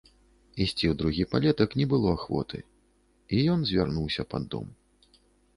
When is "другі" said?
1.01-1.23